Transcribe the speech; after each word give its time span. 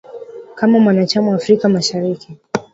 kama 0.55 0.79
mwanachama 0.79 1.29
wa 1.29 1.35
afrika 1.35 1.69
mashariki 1.69 2.37